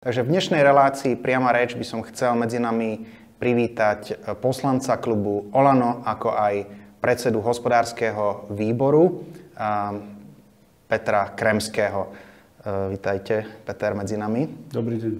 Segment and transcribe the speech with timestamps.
[0.00, 3.04] Takže v dnešnej relácii priama reč by som chcel medzi nami
[3.36, 6.54] privítať poslanca klubu Olano, ako aj
[7.04, 9.28] predsedu hospodárskeho výboru
[10.88, 12.16] Petra Kremského.
[12.88, 14.48] Vítajte, Peter, medzi nami.
[14.72, 15.14] Dobrý deň.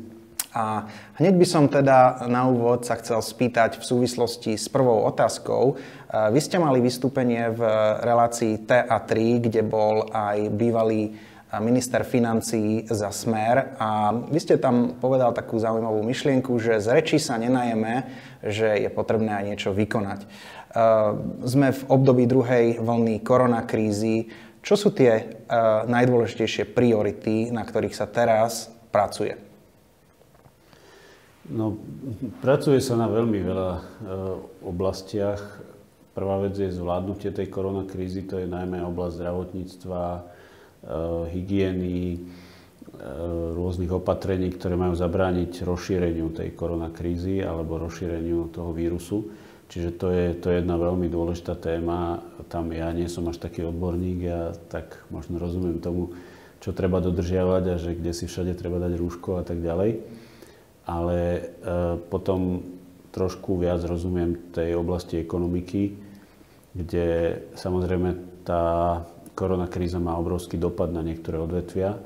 [0.56, 0.88] A
[1.20, 5.76] hneď by som teda na úvod sa chcel spýtať v súvislosti s prvou otázkou.
[6.08, 7.60] Vy ste mali vystúpenie v
[8.00, 11.20] relácii TA3, kde bol aj bývalý
[11.58, 17.18] minister financí za Smer a vy ste tam povedal takú zaujímavú myšlienku, že z rečí
[17.18, 18.06] sa nenajeme,
[18.46, 20.30] že je potrebné aj niečo vykonať.
[21.42, 24.30] Sme v období druhej vlny koronakrízy.
[24.62, 25.42] Čo sú tie
[25.90, 29.50] najdôležitejšie priority, na ktorých sa teraz pracuje?
[31.50, 31.74] No,
[32.38, 33.82] pracuje sa na veľmi veľa e,
[34.62, 35.58] oblastiach.
[36.14, 40.02] Prvá vec je zvládnutie tej koronakrízy, to je najmä oblasť zdravotníctva,
[41.28, 42.20] hygieny, eh,
[43.52, 49.28] rôznych opatrení, ktoré majú zabrániť rozšíreniu tej koronakrízy alebo rozšíreniu toho vírusu.
[49.70, 52.18] Čiže to je, to je jedna veľmi dôležitá téma.
[52.50, 56.10] Tam ja nie som až taký odborník, ja tak možno rozumiem tomu,
[56.58, 60.02] čo treba dodržiavať a že kde si všade treba dať rúško a tak ďalej.
[60.90, 61.40] Ale e,
[62.10, 62.66] potom
[63.14, 65.94] trošku viac rozumiem tej oblasti ekonomiky,
[66.74, 71.96] kde samozrejme tá koronakríza má obrovský dopad na niektoré odvetvia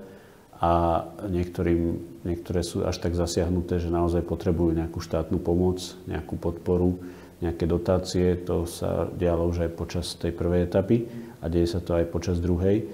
[0.62, 6.96] a niektorým, niektoré sú až tak zasiahnuté, že naozaj potrebujú nejakú štátnu pomoc, nejakú podporu,
[7.42, 8.38] nejaké dotácie.
[8.48, 11.04] To sa dialo už aj počas tej prvej etapy
[11.42, 12.86] a deje sa to aj počas druhej.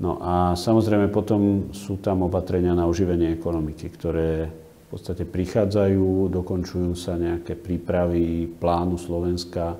[0.00, 6.96] No a samozrejme potom sú tam opatrenia na oživenie ekonomiky, ktoré v podstate prichádzajú, dokončujú
[6.96, 9.76] sa nejaké prípravy plánu Slovenska,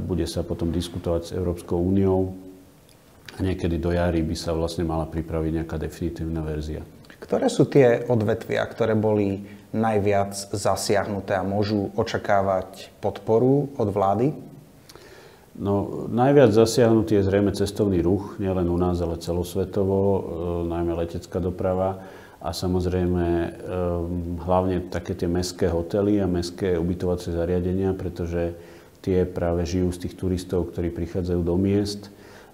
[0.00, 2.49] bude sa potom diskutovať s Európskou úniou
[3.40, 6.84] a niekedy do jary by sa vlastne mala pripraviť nejaká definitívna verzia.
[7.16, 14.36] Ktoré sú tie odvetvia, ktoré boli najviac zasiahnuté a môžu očakávať podporu od vlády?
[15.56, 20.20] No, najviac zasiahnutý je zrejme cestovný ruch, nielen u nás, ale celosvetovo, e,
[20.68, 22.00] najmä letecká doprava
[22.40, 23.48] a samozrejme e,
[24.40, 28.56] hlavne také tie mestské hotely a mestské ubytovacie zariadenia, pretože
[29.04, 32.08] tie práve žijú z tých turistov, ktorí prichádzajú do miest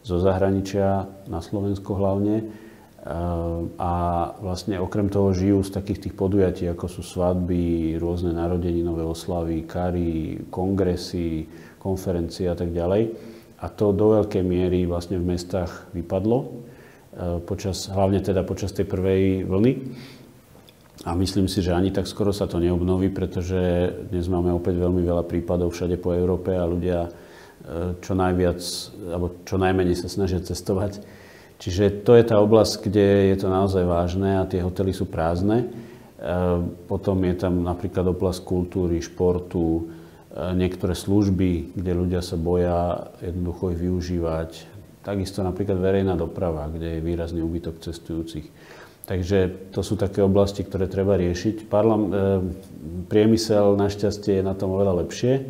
[0.07, 2.47] zo zahraničia, na Slovensko hlavne.
[3.79, 3.93] A
[4.39, 10.47] vlastne okrem toho žijú z takých tých podujatí, ako sú svadby, rôzne narodeninové oslavy, kary,
[10.51, 11.47] kongresy,
[11.83, 13.15] konferencie a tak ďalej.
[13.63, 16.67] A to do veľkej miery vlastne v mestách vypadlo,
[17.47, 19.73] počas, hlavne teda počas tej prvej vlny.
[21.07, 25.07] A myslím si, že ani tak skoro sa to neobnoví, pretože dnes máme opäť veľmi
[25.07, 27.07] veľa prípadov všade po Európe a ľudia
[27.99, 28.61] čo najviac,
[29.11, 31.03] alebo čo najmenej sa snažia cestovať.
[31.57, 35.65] Čiže to je tá oblasť, kde je to naozaj vážne a tie hotely sú prázdne.
[35.65, 35.67] E,
[36.85, 39.83] potom je tam napríklad oblasť kultúry, športu, e,
[40.53, 44.51] niektoré služby, kde ľudia sa boja jednoducho ich využívať.
[45.01, 48.53] Takisto napríklad verejná doprava, kde je výrazný úbytok cestujúcich.
[49.07, 51.71] Takže to sú také oblasti, ktoré treba riešiť.
[51.71, 52.11] Parlam,
[53.07, 55.47] priemysel našťastie je na tom oveľa lepšie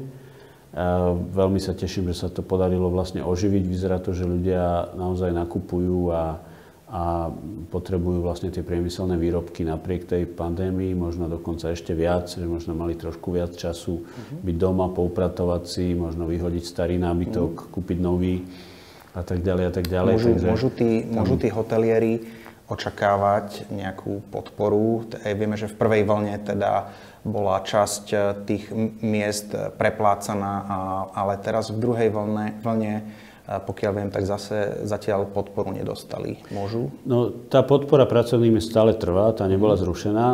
[1.32, 3.64] Veľmi sa teším, že sa to podarilo vlastne oživiť.
[3.64, 6.36] Vyzerá to, že ľudia naozaj nakupujú a,
[6.92, 7.32] a
[7.72, 12.92] potrebujú vlastne tie priemyselné výrobky napriek tej pandémii, možno dokonca ešte viac, že možno mali
[12.92, 14.44] trošku viac času uh-huh.
[14.44, 17.72] byť doma, poupratovať si, možno vyhodiť starý nábytok, uh-huh.
[17.72, 18.44] kúpiť nový
[19.16, 20.12] a tak ďalej a tak ďalej.
[20.12, 22.14] Môžu, Takže môžu, tí, môžu tí hotelieri
[22.68, 25.08] očakávať nejakú podporu.
[25.24, 26.92] Vieme, že v prvej vlne teda
[27.26, 28.70] bola časť eh, tých
[29.02, 30.54] miest eh, preplácaná,
[31.10, 36.38] ale teraz v druhej vlne, vlne eh, pokiaľ viem, tak zase zatiaľ podporu nedostali.
[36.54, 36.94] Môžu?
[37.02, 39.82] No, tá podpora pracovnými stále trvá, tá nebola mhm.
[39.82, 40.26] zrušená.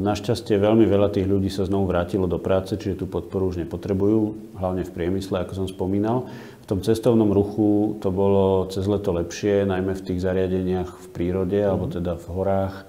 [0.00, 4.52] Našťastie veľmi veľa tých ľudí sa znovu vrátilo do práce, čiže tú podporu už nepotrebujú,
[4.60, 6.28] hlavne v priemysle, ako som spomínal.
[6.64, 11.58] V tom cestovnom ruchu to bolo cez leto lepšie, najmä v tých zariadeniach v prírode,
[11.58, 11.66] mm.
[11.66, 12.86] alebo teda v horách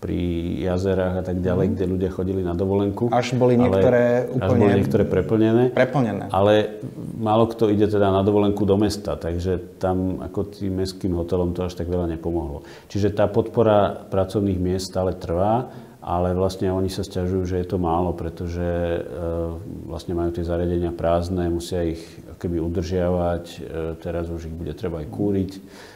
[0.00, 0.20] pri
[0.64, 1.72] jazerách a tak ďalej, mm.
[1.76, 3.08] kde ľudia chodili na dovolenku.
[3.08, 4.44] Až boli niektoré úplne...
[4.44, 5.62] Až boli niektoré preplnené.
[5.72, 6.24] Preplnené.
[6.28, 6.80] Ale
[7.16, 11.64] málo kto ide teda na dovolenku do mesta, takže tam ako tým mestským hotelom to
[11.64, 12.64] až tak veľa nepomohlo.
[12.92, 15.72] Čiže tá podpora pracovných miest stále trvá,
[16.04, 19.00] ale vlastne oni sa stiažujú, že je to málo, pretože e,
[19.88, 22.04] vlastne majú tie zariadenia prázdne, musia ich
[22.36, 23.58] keby udržiavať, e,
[24.04, 25.50] teraz už ich bude treba aj kúriť,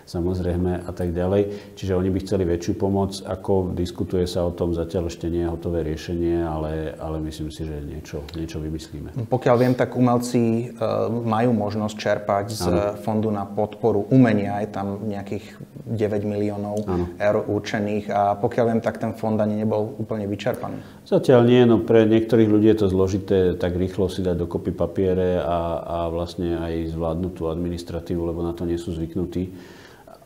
[0.08, 1.76] samozrejme a tak ďalej.
[1.76, 5.52] Čiže oni by chceli väčšiu pomoc, ako diskutuje sa o tom, zatiaľ ešte nie je
[5.52, 9.28] hotové riešenie, ale, ale myslím si, že niečo, niečo vymyslíme.
[9.28, 10.88] Pokiaľ viem, tak umelci e,
[11.20, 12.96] majú možnosť čerpať z ano.
[13.04, 15.44] Fondu na podporu umenia, je tam nejakých
[15.86, 17.06] 9 miliónov ano.
[17.18, 20.82] eur určených a pokiaľ viem, tak ten fond ani nebol úplne vyčerpaný.
[21.06, 25.38] Zatiaľ nie, no pre niektorých ľudí je to zložité tak rýchlo si dať dokopy papiere
[25.42, 29.50] a, a vlastne aj zvládnuť tú administratívu, lebo na to nie sú zvyknutí.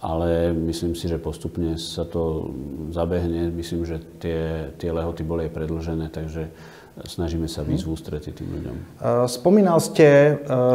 [0.03, 2.51] Ale myslím si, že postupne sa to
[2.91, 3.55] zabehne.
[3.55, 6.51] Myslím, že tie, tie lehoty boli aj predlžené, takže
[7.01, 8.77] snažíme sa výsť v ústrety tým ľuďom.
[9.25, 10.33] Spomínal ste e,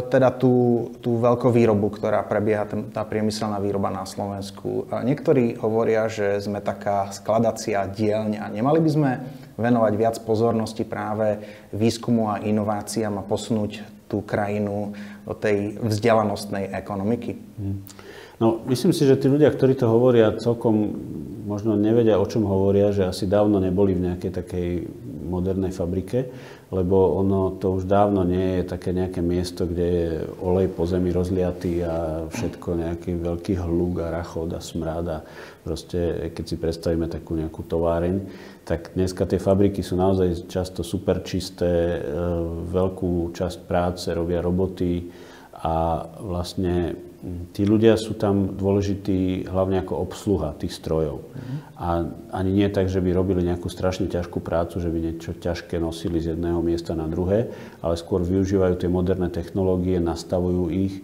[0.09, 1.21] teda tú, tú
[1.53, 4.89] výrobu, ktorá prebieha, tá priemyselná výroba na Slovensku.
[4.89, 8.49] Niektorí hovoria, že sme taká skladacia dielňa.
[8.49, 9.11] Nemali by sme
[9.61, 11.37] venovať viac pozornosti práve
[11.73, 14.95] výskumu a inováciám a posunúť tú krajinu
[15.27, 17.35] do tej vzdelanostnej ekonomiky?
[17.59, 17.83] Hmm.
[18.37, 20.93] No, myslím si, že tí ľudia, ktorí to hovoria, celkom
[21.49, 24.69] možno nevedia, o čom hovoria, že asi dávno neboli v nejakej takej
[25.27, 26.31] modernej fabrike,
[26.71, 30.07] lebo ono to už dávno nie je také nejaké miesto, kde je
[30.43, 35.19] olej po zemi rozliatý a všetko nejaký veľký hluk a rachod a smrad a
[35.63, 38.15] proste, keď si predstavíme takú nejakú továreň,
[38.67, 41.99] tak dneska tie fabriky sú naozaj často super čisté, e,
[42.67, 45.07] veľkú časť práce robia roboty
[45.55, 47.06] a vlastne
[47.53, 51.25] tí ľudia sú tam dôležití hlavne ako obsluha tých strojov.
[51.25, 51.57] Mm-hmm.
[51.81, 51.87] A
[52.29, 56.21] ani nie tak, že by robili nejakú strašne ťažkú prácu, že by niečo ťažké nosili
[56.21, 57.49] z jedného miesta na druhé,
[57.81, 61.03] ale skôr využívajú tie moderné technológie, nastavujú ich, e,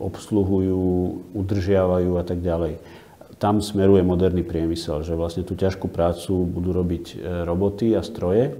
[0.00, 0.80] obsluhujú,
[1.36, 2.80] udržiavajú a tak ďalej.
[3.36, 8.56] Tam smeruje moderný priemysel, že vlastne tú ťažkú prácu budú robiť e, roboty a stroje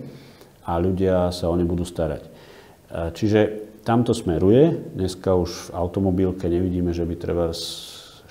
[0.69, 2.23] a ľudia sa o ne budú starať.
[2.25, 2.31] E,
[3.17, 4.93] čiže tam to smeruje.
[4.95, 7.47] Dneska už v automobilke nevidíme, že by treba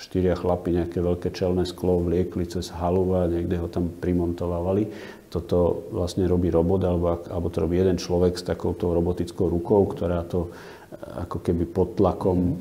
[0.00, 4.88] štyria chlapi nejaké veľké čelné sklo vliekli cez halu a niekde ho tam primontovávali.
[5.30, 10.26] Toto vlastne robí robot, alebo, alebo to robí jeden človek s takouto robotickou rukou, ktorá
[10.26, 10.50] to
[10.90, 12.54] ako keby pod tlakom e,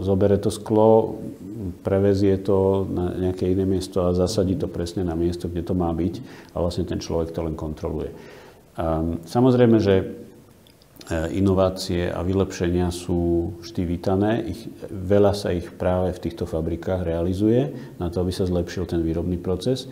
[0.00, 1.20] zobere to sklo,
[1.84, 5.92] prevezie to na nejaké iné miesto a zasadí to presne na miesto, kde to má
[5.92, 6.14] byť
[6.56, 8.08] a vlastne ten človek to len kontroluje.
[8.74, 10.23] Um, samozrejme, že
[11.36, 14.40] inovácie a vylepšenia sú vždy vítané.
[14.48, 19.04] Ich, veľa sa ich práve v týchto fabrikách realizuje na to, aby sa zlepšil ten
[19.04, 19.84] výrobný proces.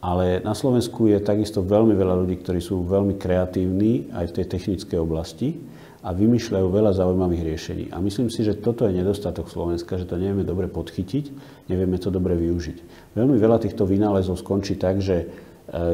[0.00, 4.46] Ale na Slovensku je takisto veľmi veľa ľudí, ktorí sú veľmi kreatívni aj v tej
[4.46, 5.60] technickej oblasti
[6.00, 7.84] a vymýšľajú veľa zaujímavých riešení.
[7.92, 11.24] A myslím si, že toto je nedostatok Slovenska, že to nevieme dobre podchytiť,
[11.68, 12.78] nevieme to dobre využiť.
[13.12, 15.26] Veľmi veľa týchto vynálezov skončí tak, že e,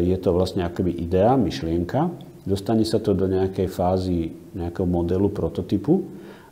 [0.07, 2.07] je to vlastne akoby idea, myšlienka,
[2.47, 6.07] dostane sa to do nejakej fázy nejakého modelu, prototypu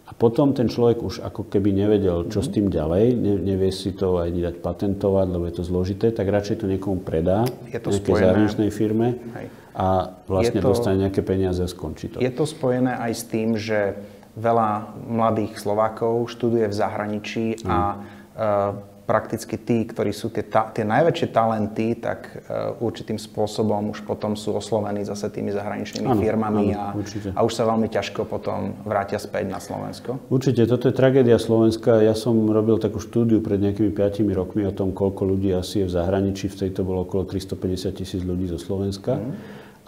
[0.05, 3.97] a potom ten človek už ako keby nevedel, čo s tým ďalej, ne, nevie si
[3.97, 7.89] to aj dať patentovať, lebo je to zložité, tak radšej to niekomu predá, je to
[7.89, 9.47] nejakej zahraničnej firme Hej.
[9.73, 9.87] a
[10.29, 12.21] vlastne to, dostane nejaké peniaze a skončí to.
[12.21, 13.97] Je to spojené aj s tým, že
[14.37, 17.71] veľa mladých Slovákov študuje v zahraničí mm.
[17.71, 23.93] a uh, prakticky tí, ktorí sú tie, ta, tie najväčšie talenty, tak uh, určitým spôsobom
[23.93, 27.93] už potom sú oslovení zase tými zahraničnými ano, firmami ano, a, a už sa veľmi
[27.93, 30.17] ťažko potom vrátia späť na Slovensko.
[30.33, 32.01] Určite, toto je tragédia Slovenska.
[32.01, 35.87] Ja som robil takú štúdiu pred nejakými 5 rokmi o tom, koľko ľudí asi je
[35.87, 36.49] v zahraničí.
[36.49, 39.21] V tejto bolo okolo 350 tisíc ľudí zo Slovenska.
[39.21, 39.33] Mm.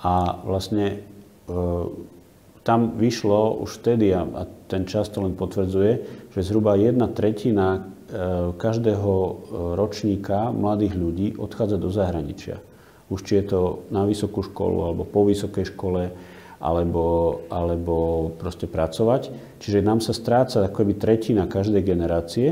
[0.04, 1.00] A vlastne
[1.48, 1.88] uh,
[2.68, 5.92] tam vyšlo už vtedy, a, ten čas to len potvrdzuje,
[6.36, 7.95] že zhruba jedna tretina E,
[8.54, 9.32] každého e,
[9.74, 12.62] ročníka mladých ľudí odchádza do zahraničia.
[13.10, 13.60] Už či je to
[13.90, 16.14] na vysokú školu, alebo po vysokej škole,
[16.62, 17.04] alebo,
[17.52, 17.94] alebo
[18.38, 19.30] proste pracovať.
[19.60, 22.48] Čiže nám sa stráca akoby tretina každej generácie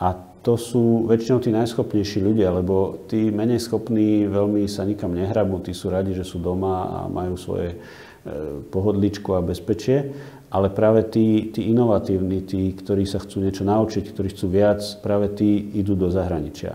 [0.00, 5.60] a to sú väčšinou tí najschopnejší ľudia, lebo tí menej schopní veľmi sa nikam nehrabú,
[5.60, 7.78] tí sú radi, že sú doma a majú svoje e,
[8.72, 10.08] pohodličko a bezpečie
[10.50, 15.30] ale práve tí, tí inovatívni, tí, ktorí sa chcú niečo naučiť, ktorí chcú viac, práve
[15.30, 16.74] tí idú do zahraničia.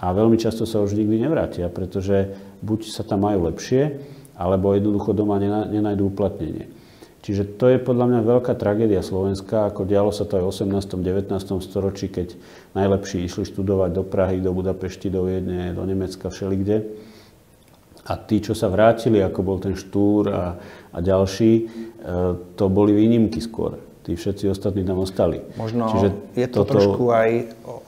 [0.00, 2.32] A veľmi často sa už nikdy nevrátia, pretože
[2.64, 4.00] buď sa tam majú lepšie,
[4.40, 5.36] alebo jednoducho doma
[5.68, 6.72] nenajdú uplatnenie.
[7.20, 11.04] Čiže to je podľa mňa veľká tragédia Slovenska, ako dialo sa to aj v 18.
[11.04, 11.36] 19.
[11.60, 12.32] storočí, keď
[12.72, 16.88] najlepší išli študovať do Prahy, do Budapešti, do Viedne, do Nemecka, všelikde.
[18.08, 20.56] A tí, čo sa vrátili, ako bol ten Štúr a,
[20.90, 21.68] a ďalší,
[22.00, 23.76] E, to boli výnimky skôr.
[24.00, 25.44] Tí všetci ostatní tam ostali.
[25.60, 26.72] Možno Čiže je to toto...
[26.72, 27.30] trošku aj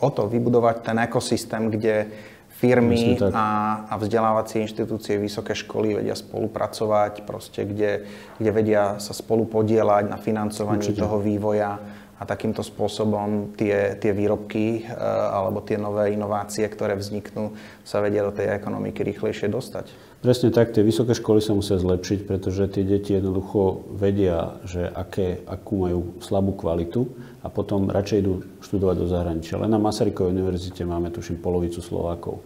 [0.04, 2.12] o to, vybudovať ten ekosystém, kde
[2.52, 8.06] firmy a, a vzdelávacie inštitúcie, vysoké školy vedia spolupracovať, proste, kde,
[8.38, 11.02] kde vedia sa spolu podielať na financovaní Určite.
[11.02, 11.80] toho vývoja
[12.22, 14.86] a takýmto spôsobom tie, tie výrobky
[15.34, 19.90] alebo tie nové inovácie, ktoré vzniknú, sa vedia do tej ekonomiky rýchlejšie dostať.
[20.22, 25.42] Presne tak, tie vysoké školy sa musia zlepšiť, pretože tie deti jednoducho vedia, že aké,
[25.50, 27.10] akú majú slabú kvalitu
[27.42, 29.58] a potom radšej idú študovať do zahraničia.
[29.58, 32.38] Len na Masarykovej univerzite máme, tuším, polovicu Slovákov.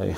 [0.00, 0.16] Hej.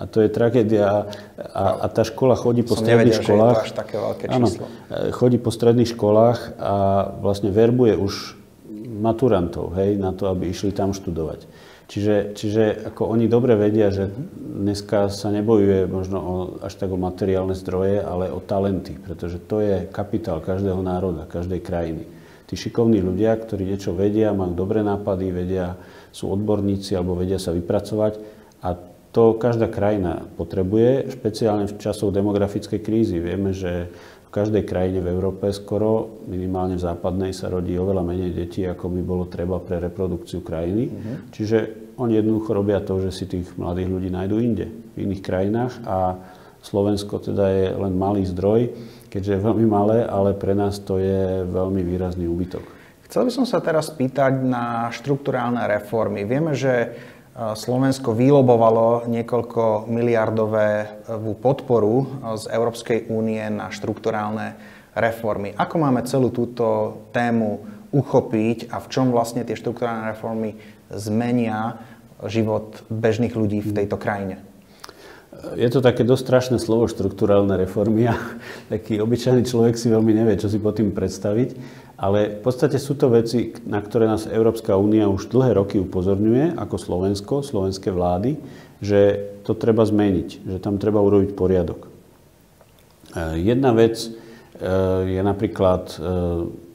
[0.00, 1.12] A to je tragédia.
[1.36, 3.56] A, a tá škola chodí po Som stredných nevedel, školách.
[3.56, 4.64] Že je to až také veľké číslo.
[4.64, 6.74] Áno, chodí po stredných školách a
[7.20, 8.40] vlastne verbuje už
[8.94, 11.44] maturantov, hej, na to, aby išli tam študovať.
[11.84, 14.08] Čiže, čiže ako oni dobre vedia, že
[14.40, 16.34] dneska sa nebojuje možno o,
[16.64, 21.60] až tak o materiálne zdroje, ale o talenty, pretože to je kapitál každého národa, každej
[21.60, 22.08] krajiny.
[22.48, 25.76] Tí šikovní ľudia, ktorí niečo vedia, majú dobré nápady, vedia,
[26.08, 28.16] sú odborníci alebo vedia sa vypracovať
[28.64, 28.80] a
[29.14, 33.22] to každá krajina potrebuje, špeciálne v časoch demografickej krízy.
[33.22, 33.86] Vieme, že
[34.26, 38.90] v každej krajine v Európe skoro, minimálne v západnej, sa rodí oveľa menej detí, ako
[38.90, 40.90] by bolo treba pre reprodukciu krajiny.
[40.90, 41.16] Mm-hmm.
[41.30, 41.58] Čiže
[41.94, 44.66] oni jednoducho robia to, že si tých mladých ľudí nájdú inde,
[44.98, 46.18] v iných krajinách a
[46.66, 48.74] Slovensko teda je len malý zdroj,
[49.14, 52.66] keďže je veľmi malé, ale pre nás to je veľmi výrazný úbytok.
[53.06, 56.26] Chcel by som sa teraz spýtať na štruktúrálne reformy.
[56.26, 56.96] Vieme, že
[57.34, 60.86] Slovensko vylobovalo niekoľko miliardové
[61.42, 62.06] podporu
[62.38, 64.54] z Európskej únie na štrukturálne
[64.94, 65.50] reformy.
[65.58, 70.62] Ako máme celú túto tému uchopiť a v čom vlastne tie štrukturálne reformy
[70.94, 71.82] zmenia
[72.22, 74.38] život bežných ľudí v tejto krajine?
[75.54, 78.16] Je to také dosť strašné slovo, štruktúrálne reformy a
[78.72, 81.58] taký obyčajný človek si veľmi nevie, čo si pod tým predstaviť.
[81.94, 86.58] Ale v podstate sú to veci, na ktoré nás Európska únia už dlhé roky upozorňuje,
[86.58, 88.34] ako Slovensko, slovenské vlády,
[88.82, 91.86] že to treba zmeniť, že tam treba urobiť poriadok.
[91.86, 91.88] E,
[93.46, 94.08] jedna vec e,
[95.06, 95.96] je napríklad e,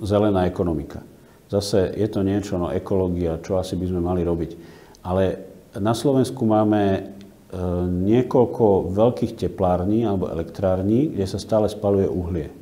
[0.08, 1.04] zelená ekonomika.
[1.52, 4.52] Zase je to niečo, no ekológia, čo asi by sme mali robiť.
[5.04, 5.24] Ale
[5.76, 7.12] na Slovensku máme
[7.90, 12.54] niekoľko veľkých teplární alebo elektrární, kde sa stále spaluje uhlie.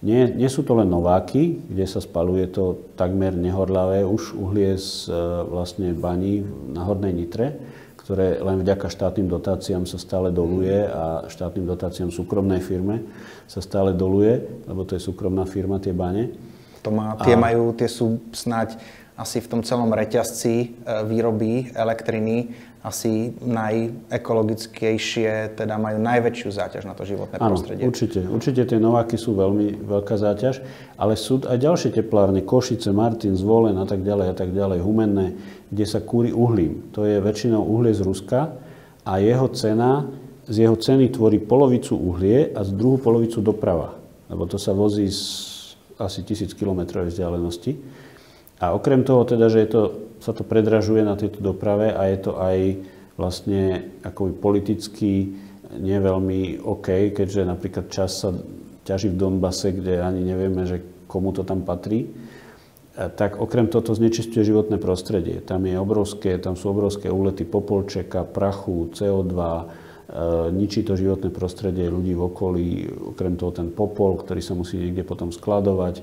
[0.00, 5.12] Nie, nie sú to len nováky, kde sa spaluje to takmer nehorľavé už uhlie z
[5.12, 6.40] e, vlastne baní
[6.72, 7.60] na Hornej Nitre,
[8.00, 13.04] ktoré len vďaka štátnym dotáciám sa stále doluje a štátnym dotáciám súkromnej firme
[13.44, 16.32] sa stále doluje, lebo to je súkromná firma, tie bane.
[16.80, 17.42] To má, tie, a...
[17.44, 18.80] majú, tie sú snať
[19.20, 20.66] asi v tom celom reťazci e,
[21.04, 27.84] výroby elektriny asi najekologickejšie, teda majú najväčšiu záťaž na to životné Áno, prostredie.
[27.84, 28.24] určite.
[28.24, 30.64] Určite tie nováky sú veľmi veľká záťaž,
[30.96, 35.36] ale sú aj ďalšie teplárne, Košice, Martin, Zvolen a tak ďalej a tak ďalej, Humenné,
[35.68, 36.88] kde sa kúri uhlím.
[36.96, 38.56] To je väčšinou uhlie z Ruska
[39.04, 40.08] a jeho cena,
[40.48, 43.92] z jeho ceny tvorí polovicu uhlie a z druhú polovicu doprava.
[44.32, 45.52] Lebo to sa vozí z
[46.00, 47.76] asi tisíc kilometrovej vzdialenosti.
[48.64, 52.18] A okrem toho teda, že je to sa to predražuje na tejto doprave a je
[52.20, 52.58] to aj
[53.16, 55.10] vlastne akoby politicky
[55.76, 58.34] nie veľmi OK, keďže napríklad čas sa
[58.82, 62.10] ťaží v Donbase, kde ani nevieme, že komu to tam patrí,
[62.94, 65.38] tak okrem toho to znečistuje životné prostredie.
[65.40, 69.64] Tam, je obrovské, tam sú obrovské úlety popolčeka, prachu, CO2, e,
[70.52, 72.68] ničí to životné prostredie ľudí v okolí,
[73.14, 76.02] okrem toho ten popol, ktorý sa musí niekde potom skladovať.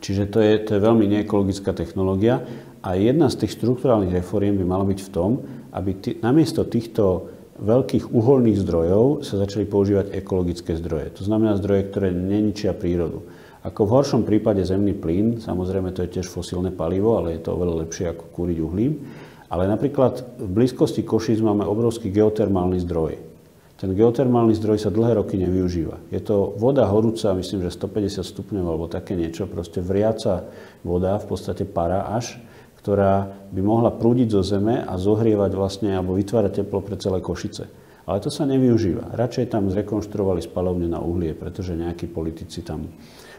[0.00, 2.40] Čiže to je, to je veľmi neekologická technológia
[2.80, 5.30] a jedna z tých štruktúrálnych reforiem by mala byť v tom,
[5.76, 7.28] aby t- namiesto týchto
[7.60, 11.12] veľkých uholných zdrojov sa začali používať ekologické zdroje.
[11.20, 13.20] To znamená zdroje, ktoré neničia prírodu.
[13.60, 17.52] Ako v horšom prípade zemný plyn, samozrejme to je tiež fosílne palivo, ale je to
[17.52, 19.04] oveľa lepšie ako kúriť uhlím.
[19.52, 23.20] Ale napríklad v blízkosti Košíc máme obrovský geotermálny zdroj.
[23.76, 26.12] Ten geotermálny zdroj sa dlhé roky nevyužíva.
[26.12, 30.48] Je to voda horúca, myslím, že 150 stupňov alebo také niečo, proste vriaca
[30.80, 32.40] voda, v podstate para až,
[32.80, 37.68] ktorá by mohla prúdiť zo zeme a zohrievať vlastne alebo vytvárať teplo pre celé Košice.
[38.08, 39.12] Ale to sa nevyužíva.
[39.14, 42.88] Radšej tam zrekonštruovali spalovne na uhlie, pretože nejakí politici tam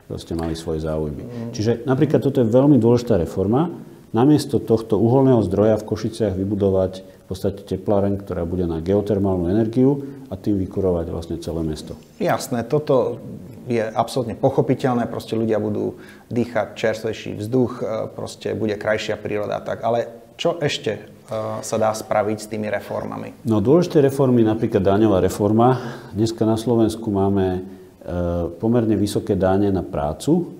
[0.05, 1.51] proste mali svoje záujmy.
[1.51, 3.73] Čiže napríklad toto je veľmi dôležitá reforma.
[4.11, 10.35] Namiesto tohto uholného zdroja v Košiciach vybudovať podstate tepláreň, ktorá bude na geotermálnu energiu a
[10.35, 11.95] tým vykurovať vlastne celé mesto.
[12.19, 13.23] Jasné, toto
[13.71, 15.95] je absolútne pochopiteľné, proste ľudia budú
[16.27, 19.79] dýchať čerstvejší vzduch, e, proste bude krajšia príroda tak.
[19.87, 21.01] Ale čo ešte e,
[21.63, 23.47] sa dá spraviť s tými reformami?
[23.47, 25.79] No dôležité reformy, napríklad daňová reforma.
[26.11, 27.61] Dneska na Slovensku máme e,
[28.59, 30.59] pomerne vysoké dáne na prácu,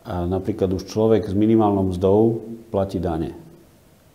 [0.00, 2.40] a napríklad už človek s minimálnou mzdou
[2.72, 3.36] platí dane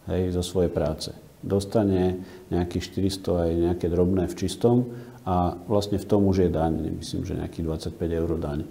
[0.10, 1.14] hej, zo svojej práce.
[1.46, 4.90] Dostane nejakých 400 aj nejaké drobné v čistom
[5.26, 8.60] a vlastne v tom už je daň, myslím, že nejakých 25 eur daň.
[8.62, 8.68] E,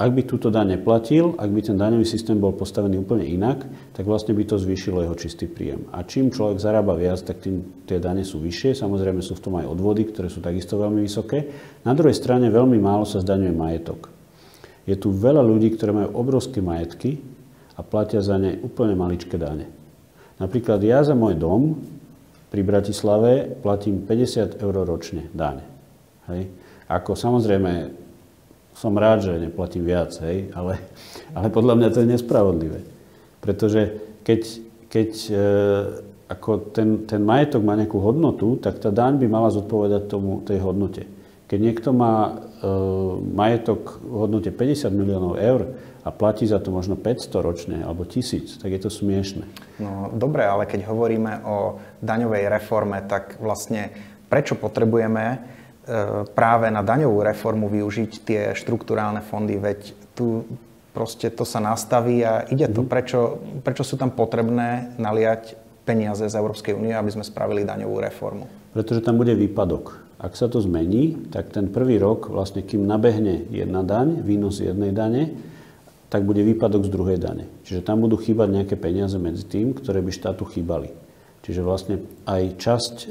[0.00, 4.08] Ak by túto daň neplatil, ak by ten daňový systém bol postavený úplne inak, tak
[4.08, 5.92] vlastne by to zvýšilo jeho čistý príjem.
[5.92, 8.80] A čím človek zarába viac, tak tým tie dane sú vyššie.
[8.80, 11.52] Samozrejme sú v tom aj odvody, ktoré sú takisto veľmi vysoké.
[11.84, 14.08] Na druhej strane veľmi málo sa zdaňuje majetok.
[14.88, 17.20] Je tu veľa ľudí, ktorí majú obrovské majetky
[17.76, 19.68] a platia za ne úplne maličké dane.
[20.40, 21.76] Napríklad ja za môj dom
[22.48, 25.62] pri Bratislave platím 50 eur ročne dane.
[26.32, 26.48] Hej.
[26.90, 27.92] Ako samozrejme
[28.74, 30.80] som rád, že neplatím viac, hej, ale,
[31.36, 32.80] ale podľa mňa to je nespravodlivé.
[33.44, 34.40] Pretože keď,
[34.88, 35.34] keď e,
[36.32, 40.64] ako ten, ten majetok má nejakú hodnotu, tak tá daň by mala zodpovedať tomu, tej
[40.64, 41.04] hodnote.
[41.50, 42.32] Keď niekto má e,
[43.36, 48.62] majetok v hodnote 50 miliónov eur a platí za to možno 500 ročne alebo 1000,
[48.62, 49.44] tak je to smiešne.
[49.80, 53.92] No dobre, ale keď hovoríme o daňovej reforme, tak vlastne
[54.32, 55.44] prečo potrebujeme
[55.90, 60.46] E, práve na daňovú reformu využiť tie štruktúrálne fondy, veď tu
[60.94, 62.86] proste to sa nastaví a ide to.
[62.86, 62.88] Mhm.
[62.90, 63.20] Prečo,
[63.66, 68.46] prečo sú tam potrebné naliať peniaze z Európskej únie, aby sme spravili daňovú reformu?
[68.70, 69.98] Pretože tam bude výpadok.
[70.20, 74.92] Ak sa to zmení, tak ten prvý rok, vlastne kým nabehne jedna daň, výnos jednej
[74.92, 75.32] dane,
[76.10, 77.46] tak bude výpadok z druhej dane.
[77.62, 80.90] Čiže tam budú chýbať nejaké peniaze medzi tým, ktoré by štátu chýbali.
[81.40, 83.06] Čiže vlastne aj časť e,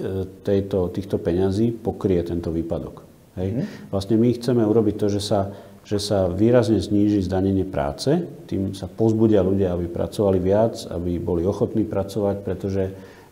[0.45, 3.01] tejto, týchto peňazí pokrie tento výpadok.
[3.39, 3.49] Hej?
[3.55, 3.65] Mm.
[3.89, 5.49] Vlastne my chceme urobiť to, že sa,
[5.81, 11.47] že sa výrazne zníži zdanenie práce, tým sa pozbudia ľudia, aby pracovali viac, aby boli
[11.47, 12.83] ochotní pracovať, pretože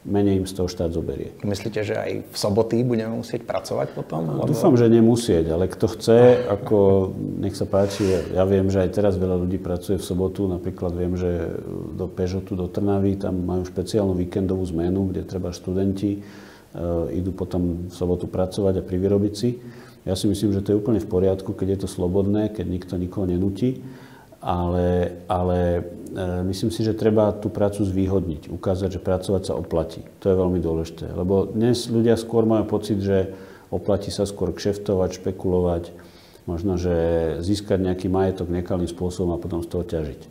[0.07, 1.35] menej im z toho štát zoberie.
[1.43, 4.39] Myslíte, že aj v soboty budeme musieť pracovať potom?
[4.39, 4.47] Lebo...
[4.47, 7.11] Dúfam, že nemusieť, ale kto chce, ako
[7.43, 8.07] nech sa páči.
[8.31, 10.47] Ja viem, že aj teraz veľa ľudí pracuje v sobotu.
[10.47, 11.59] Napríklad viem, že
[11.93, 16.19] do Pežotu, do Trnavy, tam majú špeciálnu víkendovú zmenu, kde treba študenti e,
[17.11, 19.59] idú potom v sobotu pracovať a privyrobiť si.
[20.07, 22.95] Ja si myslím, že to je úplne v poriadku, keď je to slobodné, keď nikto
[22.95, 23.83] nikoho nenutí
[24.47, 25.81] ale, ale e,
[26.47, 30.07] myslím si, že treba tú prácu zvýhodniť, ukázať, že pracovať sa oplatí.
[30.23, 33.35] To je veľmi dôležité, lebo dnes ľudia skôr majú pocit, že
[33.67, 35.91] oplatí sa skôr kšeftovať, špekulovať,
[36.47, 36.95] možno, že
[37.43, 40.21] získať nejaký majetok nekalým spôsobom a potom z toho ťažiť.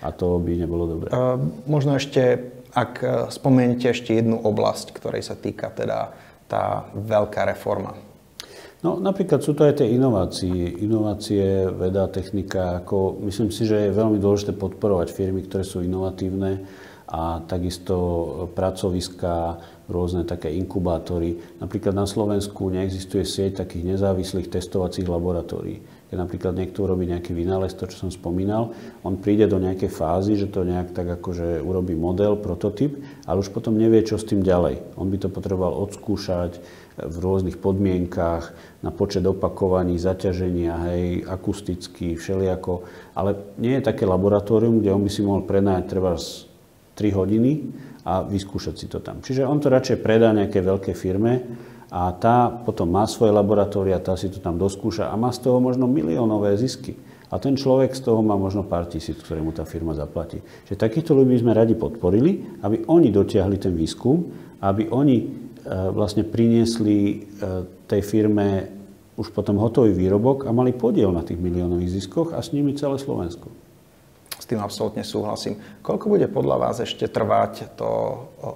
[0.00, 1.12] A to by nebolo dobré.
[1.12, 1.36] Uh,
[1.68, 6.16] možno ešte, ak e, spomeniete ešte jednu oblasť, ktorej sa týka teda
[6.48, 8.05] tá veľká reforma
[8.84, 12.84] No napríklad sú to aj tie inovácie, inovácie, veda, technika.
[12.84, 16.60] Ako, myslím si, že je veľmi dôležité podporovať firmy, ktoré sú inovatívne
[17.06, 17.94] a takisto
[18.52, 21.38] pracoviska, rôzne také inkubátory.
[21.62, 25.78] Napríklad na Slovensku neexistuje sieť takých nezávislých testovacích laboratórií.
[26.10, 30.38] Keď napríklad niekto urobí nejaký vynález, to, čo som spomínal, on príde do nejakej fázy,
[30.38, 34.42] že to nejak tak akože urobí model, prototyp, ale už potom nevie, čo s tým
[34.42, 34.98] ďalej.
[34.98, 36.62] On by to potreboval odskúšať,
[36.96, 38.44] v rôznych podmienkách,
[38.80, 42.88] na počet opakovaní, zaťaženia, hej, akusticky, všelijako.
[43.12, 46.16] Ale nie je také laboratórium, kde on by si mohol prenajať treba
[46.96, 47.52] 3 hodiny
[48.08, 49.20] a vyskúšať si to tam.
[49.20, 51.44] Čiže on to radšej predá nejakej veľkej firme
[51.92, 55.60] a tá potom má svoje laboratória, tá si to tam doskúša a má z toho
[55.60, 56.96] možno miliónové zisky.
[57.26, 60.38] A ten človek z toho má možno pár tisíc, ktoré mu tá firma zaplatí.
[60.70, 64.30] Čiže takýchto ľudí by sme radi podporili, aby oni dotiahli ten výskum,
[64.62, 67.16] aby oni vlastne priniesli e,
[67.90, 68.70] tej firme
[69.16, 73.00] už potom hotový výrobok a mali podiel na tých miliónových ziskoch a s nimi celé
[73.00, 73.48] Slovensko.
[74.36, 75.56] S tým absolútne súhlasím.
[75.80, 77.88] Koľko bude podľa vás ešte trvať to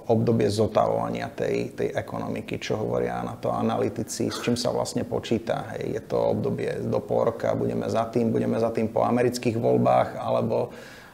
[0.07, 2.61] obdobie zotavovania tej, tej ekonomiky?
[2.61, 4.29] Čo hovoria na to analytici?
[4.29, 5.73] S čím sa vlastne počíta?
[5.75, 9.57] Hej, je to obdobie do pol roka, budeme za tým, budeme za tým po amerických
[9.57, 10.69] voľbách, alebo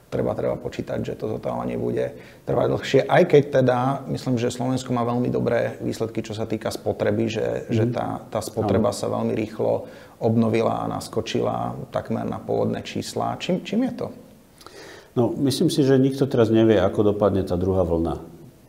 [0.07, 2.15] treba, treba počítať, že to zotávanie bude
[2.47, 2.99] trvať dlhšie.
[3.07, 7.47] Aj keď teda, myslím, že Slovensko má veľmi dobré výsledky, čo sa týka spotreby, že,
[7.67, 7.71] mm.
[7.71, 9.87] že tá, tá spotreba sa veľmi rýchlo
[10.23, 13.37] obnovila a naskočila takmer na pôvodné čísla.
[13.37, 14.07] Čím, čím je to?
[15.17, 18.21] No, myslím si, že nikto teraz nevie, ako dopadne tá druhá vlna.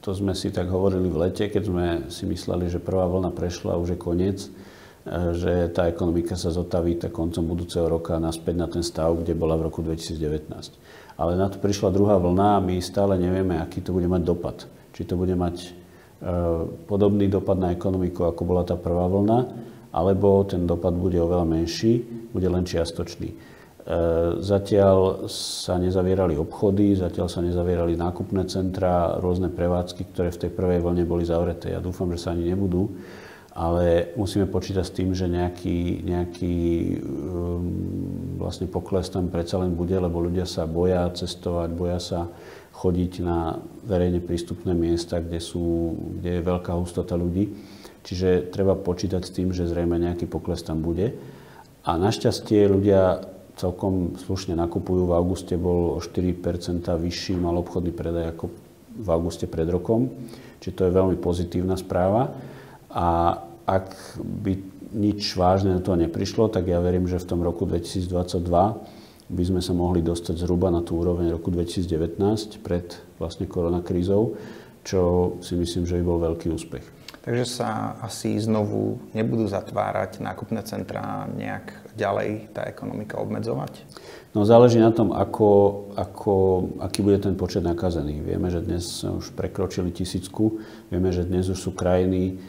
[0.03, 3.77] To sme si tak hovorili v lete, keď sme si mysleli, že prvá vlna prešla,
[3.77, 4.51] už je koniec e,
[5.37, 9.61] že tá ekonomika sa zotaví tak koncom budúceho roka naspäť na ten stav, kde bola
[9.61, 13.91] v roku 2019 ale na to prišla druhá vlna a my stále nevieme, aký to
[13.91, 14.57] bude mať dopad.
[14.95, 15.71] Či to bude mať e,
[16.87, 19.39] podobný dopad na ekonomiku, ako bola tá prvá vlna,
[19.91, 23.35] alebo ten dopad bude oveľa menší, bude len čiastočný.
[23.35, 23.37] E,
[24.39, 30.87] zatiaľ sa nezavierali obchody, zatiaľ sa nezavierali nákupné centra, rôzne prevádzky, ktoré v tej prvej
[30.87, 31.75] vlne boli zavreté.
[31.75, 32.95] Ja dúfam, že sa ani nebudú
[33.59, 36.57] ale musíme počítať s tým, že nejaký, nejaký
[37.03, 37.88] um,
[38.39, 42.31] vlastne pokles tam predsa len bude, lebo ľudia sa boja cestovať, boja sa
[42.79, 47.51] chodiť na verejne prístupné miesta, kde, sú, kde je veľká hustota ľudí.
[48.07, 51.19] Čiže treba počítať s tým, že zrejme nejaký pokles tam bude.
[51.83, 53.27] A našťastie ľudia
[53.59, 55.11] celkom slušne nakupujú.
[55.11, 58.55] V auguste bol o 4% vyšší mal obchodný predaj ako
[58.99, 60.09] v auguste pred rokom.
[60.63, 62.31] Čiže to je veľmi pozitívna správa.
[62.95, 64.53] A ak by
[64.93, 68.09] nič vážne do toho neprišlo, tak ja verím, že v tom roku 2022
[69.29, 74.41] by sme sa mohli dostať zhruba na tú úroveň roku 2019 pred vlastne koronakrízou,
[74.89, 75.01] čo
[75.45, 76.85] si myslím, že by bol veľký úspech.
[77.29, 83.85] Takže sa asi znovu nebudú zatvárať nákupné centrá nejak ďalej tá ekonomika obmedzovať?
[84.33, 85.49] No záleží na tom, ako,
[85.93, 86.35] ako,
[86.81, 88.25] aký bude ten počet nakazených.
[88.25, 92.41] Vieme, že dnes už prekročili tisícku, vieme, že dnes už sú krajiny,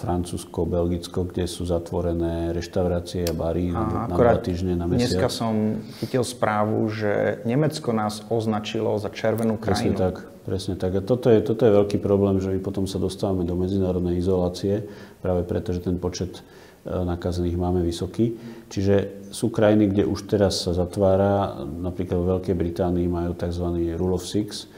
[0.00, 5.20] Francúzsko, Belgicko, kde sú zatvorené reštaurácie a bary a na dva týždne, na mesiac.
[5.20, 9.92] Dneska som chytil správu, že Nemecko nás označilo za červenú krajinu.
[9.92, 10.16] Presne tak,
[10.48, 10.96] presne tak.
[10.96, 14.88] A toto je, toto je veľký problém, že my potom sa dostávame do medzinárodnej izolácie,
[15.20, 18.40] práve preto, že ten počet e, nakazených máme vysoký.
[18.72, 23.92] Čiže sú krajiny, kde už teraz sa zatvára, napríklad v Veľkej Británii majú tzv.
[24.00, 24.72] rule of six,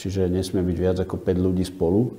[0.00, 2.16] čiže nesmie byť viac ako 5 ľudí spolu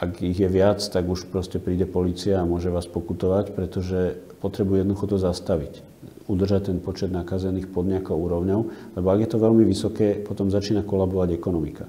[0.00, 4.82] ak ich je viac, tak už proste príde policia a môže vás pokutovať, pretože potrebuje
[4.82, 5.82] jednoducho to zastaviť.
[6.26, 8.60] Udržať ten počet nakazených pod nejakou úrovňou,
[8.96, 11.84] lebo ak je to veľmi vysoké, potom začína kolabovať ekonomika.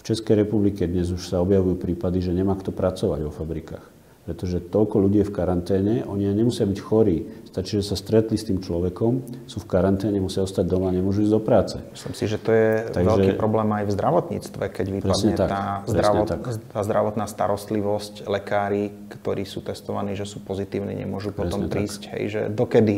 [0.00, 4.60] V Českej republike dnes už sa objavujú prípady, že nemá kto pracovať vo fabrikách pretože
[4.60, 7.24] toľko ľudí je v karanténe, oni nemusia byť chorí.
[7.50, 9.12] Stačí, že sa stretli s tým človekom,
[9.48, 11.76] sú v karanténe, musia ostať doma, nemôžu ísť do práce.
[11.90, 15.64] Myslím si, že to je Takže, veľký problém aj v zdravotníctve, keď vypadne tak, tá,
[15.88, 16.42] zdravot, tak.
[16.52, 22.14] tá zdravotná starostlivosť, lekári, ktorí sú testovaní, že sú pozitívni, nemôžu presne potom prísť.
[22.14, 22.96] Hej, že dokedy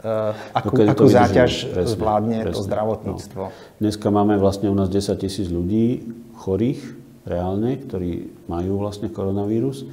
[0.00, 2.56] Uh, akú, akú záťaž presne, zvládne presne.
[2.56, 3.42] to zdravotníctvo.
[3.52, 3.56] No.
[3.84, 6.08] Dneska máme vlastne u nás 10 tisíc ľudí
[6.40, 6.80] chorých
[7.28, 9.84] reálne, ktorí majú vlastne koronavírus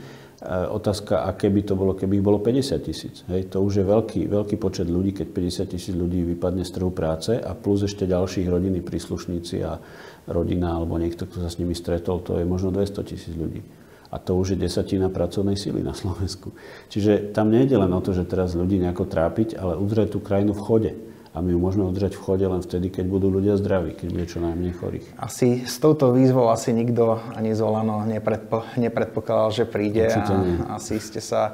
[0.46, 3.26] Otázka, aké by to bolo, keby ich bolo 50 tisíc.
[3.26, 6.94] Hej, to už je veľký, veľký počet ľudí, keď 50 tisíc ľudí vypadne z trhu
[6.94, 9.82] práce a plus ešte ďalších rodiny, príslušníci a
[10.30, 13.66] rodina alebo niekto, kto sa s nimi stretol, to je možno 200 tisíc ľudí.
[14.14, 16.54] A to už je desatina pracovnej síly na Slovensku.
[16.94, 20.54] Čiže tam nejde len o to, že teraz ľudí nejako trápiť, ale udrieť tú krajinu
[20.54, 20.92] v chode
[21.38, 24.26] a my ju môžeme udržať v chode len vtedy, keď budú ľudia zdraví, keď bude
[24.26, 25.06] čo najmenej chorých.
[25.22, 30.42] Asi s touto výzvou asi nikto ani z Olano nepredpo, nepredpokladal, že príde Určite a
[30.42, 30.58] nie.
[30.74, 31.54] asi ste sa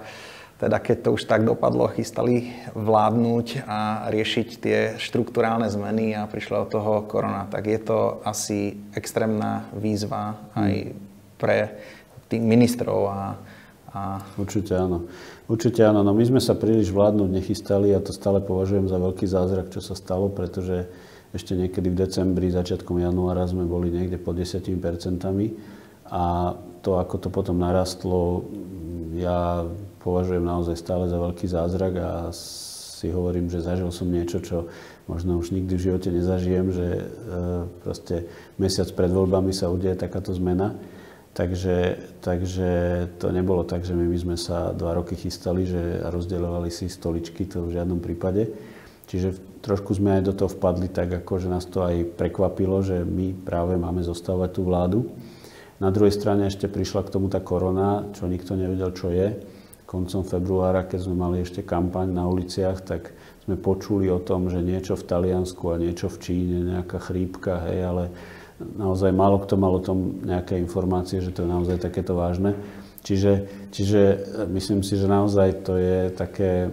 [0.64, 6.64] teda keď to už tak dopadlo, chystali vládnuť a riešiť tie štruktúrálne zmeny a prišla
[6.64, 10.96] od toho korona, tak je to asi extrémna výzva aj
[11.36, 11.58] pre
[12.32, 13.36] tých ministrov a,
[13.92, 14.02] a...
[14.40, 15.04] Určite áno.
[15.44, 19.28] Určite áno, no my sme sa príliš vládnuť nechystali a to stále považujem za veľký
[19.28, 20.88] zázrak, čo sa stalo, pretože
[21.36, 24.64] ešte niekedy v decembri, začiatkom januára sme boli niekde pod 10
[26.14, 26.24] a
[26.84, 28.46] to, ako to potom narastlo,
[29.18, 29.66] ja
[30.04, 34.72] považujem naozaj stále za veľký zázrak a si hovorím, že zažil som niečo, čo
[35.12, 37.04] možno už nikdy v živote nezažijem, že e,
[37.84, 38.16] proste
[38.56, 40.72] mesiac pred voľbami sa udeje takáto zmena.
[41.34, 42.70] Takže, takže
[43.18, 47.50] to nebolo tak, že my by sme sa dva roky chystali že rozdeľovali si stoličky,
[47.50, 48.54] to v žiadnom prípade.
[49.10, 53.02] Čiže trošku sme aj do toho vpadli tak, ako že nás to aj prekvapilo, že
[53.02, 55.10] my práve máme zostávať tú vládu.
[55.82, 59.34] Na druhej strane ešte prišla k tomu tá korona, čo nikto nevedel, čo je.
[59.90, 64.64] Koncom februára, keď sme mali ešte kampaň na uliciach, tak sme počuli o tom, že
[64.64, 68.04] niečo v Taliansku a niečo v Číne, nejaká chrípka, hej, ale
[68.78, 72.56] naozaj málo kto mal o tom nejaké informácie, že to je naozaj takéto vážne.
[73.04, 73.32] Čiže,
[73.76, 74.02] čiže
[74.48, 76.72] myslím si, že naozaj to je také,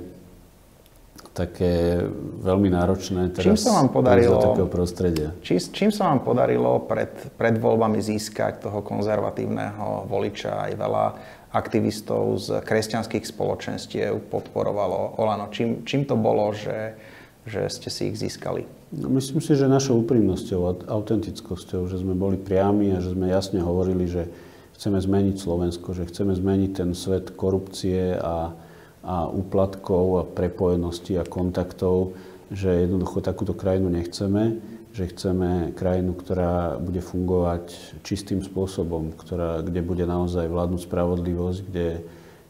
[1.34, 2.06] také
[2.46, 5.34] veľmi náročné teraz čím sa vám podarilo, takého prostredia.
[5.42, 11.06] Či, čím sa vám podarilo pred, pred voľbami získať toho konzervatívneho voliča aj veľa
[11.50, 15.50] aktivistov z kresťanských spoločenstiev podporovalo Olano?
[15.50, 16.94] Čím, čím to bolo, že,
[17.42, 18.79] že ste si ich získali?
[18.90, 23.30] No, myslím si, že našou úprimnosťou a autentickosťou, že sme boli priami a že sme
[23.30, 24.26] jasne hovorili, že
[24.74, 28.50] chceme zmeniť Slovensko, že chceme zmeniť ten svet korupcie a,
[29.06, 32.18] a úplatkov a prepojenosti a kontaktov,
[32.50, 34.58] že jednoducho takúto krajinu nechceme,
[34.90, 37.70] že chceme krajinu, ktorá bude fungovať
[38.02, 41.86] čistým spôsobom, ktorá, kde bude naozaj vládnuť spravodlivosť, kde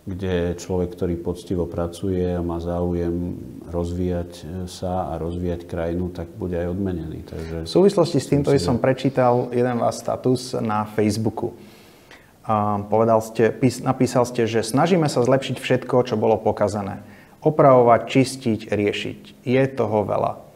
[0.09, 3.37] kde človek, ktorý poctivo pracuje a má záujem
[3.69, 7.21] rozvíjať e, sa a rozvíjať krajinu, tak bude aj odmenený.
[7.29, 11.53] Takže v súvislosti s týmto som prečítal jeden váš status na Facebooku.
[12.49, 13.53] A povedal ste,
[13.85, 17.05] napísal ste, že snažíme sa zlepšiť všetko, čo bolo pokazané.
[17.45, 19.21] Opravovať, čistiť, riešiť.
[19.45, 20.50] Je toho veľa.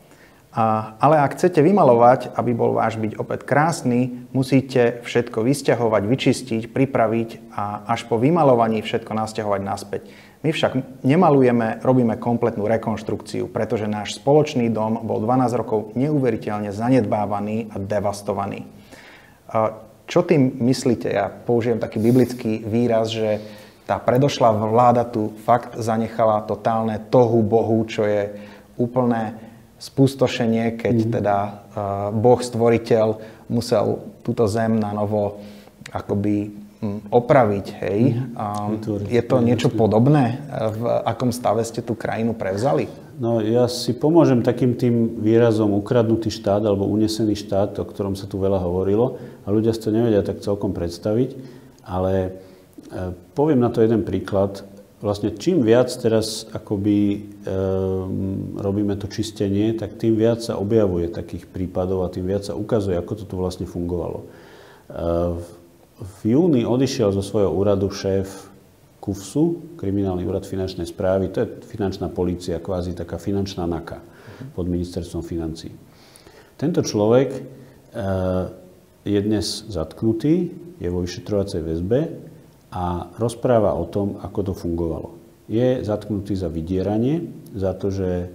[0.54, 7.50] Ale ak chcete vymalovať, aby bol váš byť opäť krásny, musíte všetko vysťahovať, vyčistiť, pripraviť
[7.50, 10.02] a až po vymalovaní všetko nasťahovať naspäť.
[10.46, 17.74] My však nemalujeme, robíme kompletnú rekonštrukciu, pretože náš spoločný dom bol 12 rokov neuveriteľne zanedbávaný
[17.74, 18.62] a devastovaný.
[20.06, 21.10] Čo tým myslíte?
[21.10, 23.42] Ja použijem taký biblický výraz, že
[23.90, 28.32] tá predošlá vláda tu fakt zanechala totálne tohu bohu, čo je
[28.76, 29.43] úplné
[29.78, 31.10] spustošenie, keď mm.
[31.20, 31.52] teda uh,
[32.14, 33.06] Boh stvoriteľ
[33.50, 35.44] musel túto zem na novo
[35.92, 38.00] akoby um, opraviť, hej.
[38.34, 39.08] Mm.
[39.08, 40.40] je to niečo podobné?
[40.50, 43.04] V akom stave ste tú krajinu prevzali?
[43.14, 48.26] No ja si pomôžem takým tým výrazom ukradnutý štát alebo unesený štát, o ktorom sa
[48.26, 51.38] tu veľa hovorilo a ľudia si to nevedia tak celkom predstaviť,
[51.86, 52.30] ale e,
[53.38, 54.66] poviem na to jeden príklad
[55.04, 57.18] vlastne čím viac teraz akoby e,
[58.56, 62.96] robíme to čistenie, tak tým viac sa objavuje takých prípadov a tým viac sa ukazuje,
[62.96, 64.24] ako to tu vlastne fungovalo.
[64.24, 64.26] E,
[66.00, 68.48] v, júni odišiel zo svojho úradu šéf
[69.04, 74.00] KUFSu, Kriminálny úrad finančnej správy, to je finančná policia, kvázi taká finančná NAKA
[74.56, 75.68] pod ministerstvom financí.
[76.56, 77.40] Tento človek e,
[79.04, 80.48] je dnes zatknutý,
[80.80, 82.32] je vo vyšetrovacej väzbe
[82.74, 85.14] a rozpráva o tom, ako to fungovalo.
[85.46, 88.28] Je zatknutý za vydieranie, za to, že e,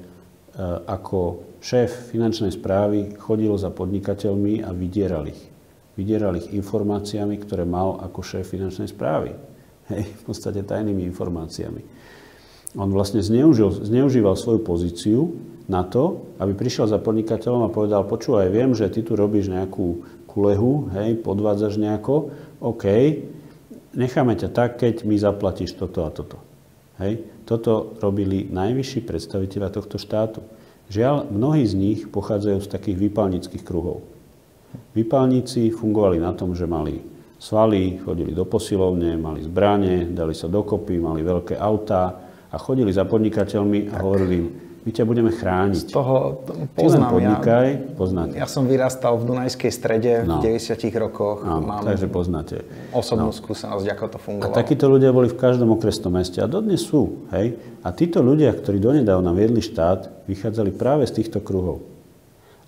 [0.88, 5.43] ako šéf finančnej správy chodil za podnikateľmi a vydieral ich.
[5.99, 9.36] Vydieral ich informáciami, ktoré mal ako šéf finančnej správy.
[9.91, 11.82] Hej, v podstate tajnými informáciami.
[12.78, 15.34] On vlastne zneužil, zneužíval svoju pozíciu
[15.65, 20.06] na to, aby prišiel za podnikateľom a povedal, počúvaj, viem, že ty tu robíš nejakú
[20.30, 22.30] kulehu, hej, podvádzaš nejako,
[22.62, 22.86] OK,
[23.93, 26.38] necháme ťa tak, keď mi zaplatíš toto a toto.
[26.99, 27.23] Hej.
[27.47, 30.43] Toto robili najvyšší predstaviteľa tohto štátu.
[30.89, 34.04] Žiaľ, mnohí z nich pochádzajú z takých výpalnických kruhov.
[34.93, 37.02] Výpalníci fungovali na tom, že mali
[37.39, 42.19] svaly, chodili do posilovne, mali zbranie, dali sa dokopy, mali veľké autá
[42.52, 44.47] a chodili za podnikateľmi a hovorili im,
[44.80, 45.92] my ťa budeme chrániť.
[45.92, 46.39] Z toho
[46.72, 47.12] poznám.
[47.12, 48.34] podnikaj, ja, poznáte.
[48.39, 50.39] Ja som vyrastal v Dunajskej strede no.
[50.39, 51.44] v 90 rokoch.
[51.44, 52.63] No, Mám takže poznáte.
[52.96, 53.36] Osobnú no.
[53.36, 54.56] skúsenosť, ako to fungovalo.
[54.56, 57.28] A takíto ľudia boli v každom okresnom meste a dodnes sú.
[57.36, 57.60] Hej?
[57.84, 61.84] A títo ľudia, ktorí donedávna viedli štát, vychádzali práve z týchto kruhov.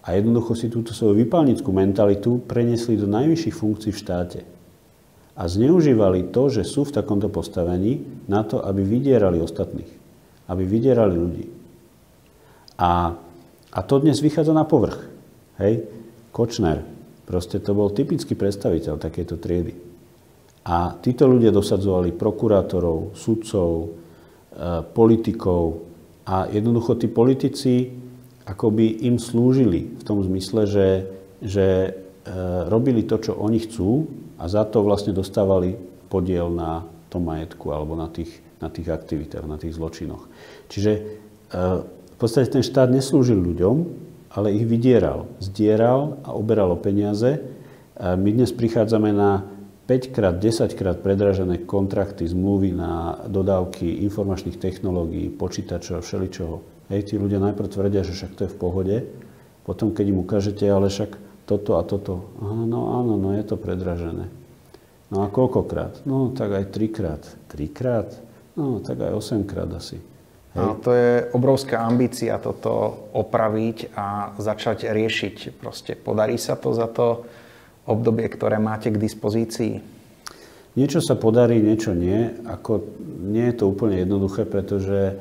[0.04, 4.40] A jednoducho si túto svoju vypálnickú mentalitu preniesli do najvyšších funkcií v štáte.
[5.38, 9.88] A zneužívali to, že sú v takomto postavení na to, aby vydierali ostatných.
[10.52, 11.61] Aby vydierali ľudí.
[12.82, 13.14] A,
[13.70, 14.98] a to dnes vychádza na povrch.
[15.62, 15.86] Hej?
[16.34, 16.82] Kočner,
[17.30, 19.74] proste to bol typický predstaviteľ takejto triedy.
[20.66, 23.88] A títo ľudia dosadzovali prokurátorov, sudcov, e,
[24.94, 25.86] politikov
[26.26, 27.74] a jednoducho tí politici
[28.46, 30.90] akoby im slúžili v tom zmysle, že,
[31.42, 31.90] že e,
[32.70, 34.06] robili to, čo oni chcú
[34.42, 35.78] a za to vlastne dostávali
[36.10, 40.30] podiel na tom majetku alebo na tých, na tých aktivitách, na tých zločinoch.
[40.70, 41.02] Čiže e,
[42.22, 43.76] podstate ten štát neslúžil ľuďom,
[44.32, 45.26] ale ich vydieral.
[45.42, 47.42] Zdieral a oberal o peniaze.
[47.98, 49.44] A my dnes prichádzame na
[49.90, 56.56] 5 krát, 10 krát predražené kontrakty, zmluvy na dodávky informačných technológií, počítačov a všeličoho.
[56.94, 58.98] Hej, tí ľudia najprv tvrdia, že však to je v pohode,
[59.68, 61.18] potom keď im ukážete, ale však
[61.50, 62.32] toto a toto.
[62.40, 64.32] Aha, no áno, no je to predražené.
[65.12, 66.08] No a koľkokrát?
[66.08, 67.24] No tak aj trikrát.
[67.52, 68.16] Trikrát?
[68.56, 70.00] No tak aj osemkrát asi.
[70.52, 75.56] A to je obrovská ambícia toto opraviť a začať riešiť.
[75.56, 77.24] Proste podarí sa to za to
[77.88, 79.80] obdobie, ktoré máte k dispozícii?
[80.76, 82.36] Niečo sa podarí, niečo nie.
[82.48, 82.84] Ako,
[83.32, 85.14] nie je to úplne jednoduché, pretože e,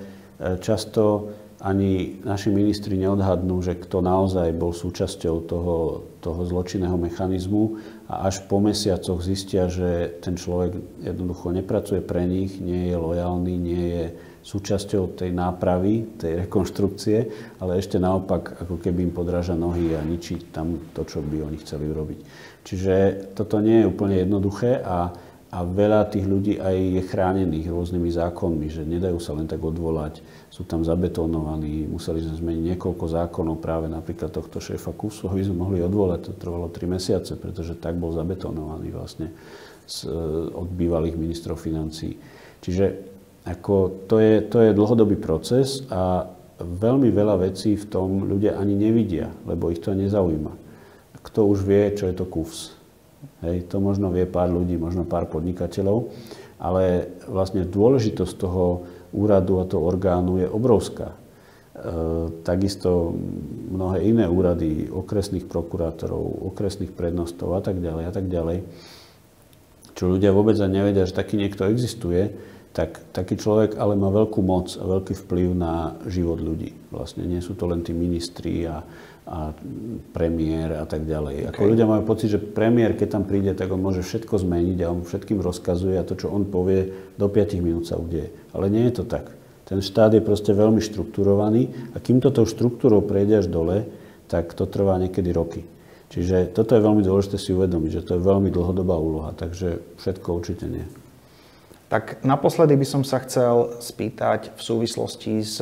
[0.62, 5.76] často ani naši ministri neodhadnú, že kto naozaj bol súčasťou toho,
[6.24, 7.76] toho zločinného mechanizmu
[8.08, 13.54] a až po mesiacoch zistia, že ten človek jednoducho nepracuje pre nich, nie je lojálny,
[13.60, 14.04] nie je
[14.40, 17.18] súčasťou tej nápravy, tej rekonštrukcie,
[17.60, 21.60] ale ešte naopak, ako keby im podráža nohy a ničí tam to, čo by oni
[21.60, 22.18] chceli urobiť.
[22.64, 22.94] Čiže
[23.36, 25.12] toto nie je úplne jednoduché a,
[25.52, 30.24] a veľa tých ľudí aj je chránených rôznymi zákonmi, že nedajú sa len tak odvolať,
[30.48, 35.68] sú tam zabetonovaní, museli sme zmeniť niekoľko zákonov, práve napríklad tohto šéfa KUSu, aby sme
[35.68, 39.36] mohli odvolať, to trvalo 3 mesiace, pretože tak bol zabetonovaný vlastne
[39.84, 40.08] z,
[40.54, 42.14] od bývalých ministrov financí.
[42.60, 43.09] Čiže
[43.44, 46.28] ako to, je, to je dlhodobý proces a
[46.60, 50.52] veľmi veľa vecí v tom ľudia ani nevidia, lebo ich to nezaujíma.
[51.20, 52.76] Kto už vie, čo je to KUFS?
[53.44, 56.12] Hej, to možno vie pár ľudí, možno pár podnikateľov,
[56.60, 61.16] ale vlastne dôležitosť toho úradu a toho orgánu je obrovská.
[62.44, 63.14] takisto
[63.70, 68.58] mnohé iné úrady, okresných prokurátorov, okresných prednostov a tak ďalej a tak ďalej,
[69.94, 72.34] čo ľudia vôbec ani nevedia, že taký niekto existuje,
[72.70, 76.70] tak taký človek ale má veľkú moc a veľký vplyv na život ľudí.
[76.94, 78.86] Vlastne nie sú to len tí ministri a,
[79.26, 79.50] a
[80.14, 81.50] premiér a tak ďalej.
[81.50, 81.50] Okay.
[81.50, 84.90] Ako ľudia majú pocit, že premiér, keď tam príde, tak on môže všetko zmeniť a
[84.94, 88.30] on všetkým rozkazuje a to, čo on povie, do 5 minút sa udeje.
[88.54, 89.34] Ale nie je to tak.
[89.66, 93.86] Ten štát je proste veľmi štrukturovaný a kým toto štruktúrou prejde až dole,
[94.30, 95.66] tak to trvá niekedy roky.
[96.10, 100.42] Čiže toto je veľmi dôležité si uvedomiť, že to je veľmi dlhodobá úloha, takže všetko
[100.42, 100.82] určite nie.
[101.90, 105.58] Tak naposledy by som sa chcel spýtať v súvislosti s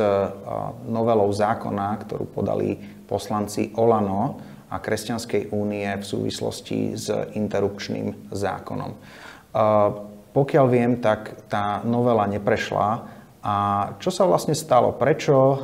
[0.85, 2.77] novelou zákona, ktorú podali
[3.09, 4.37] poslanci Olano
[4.69, 8.93] a Kresťanskej únie v súvislosti s interrupčným zákonom.
[10.37, 13.17] Pokiaľ viem, tak tá novela neprešla.
[13.41, 13.57] A
[13.97, 14.93] čo sa vlastne stalo?
[14.93, 15.57] Prečo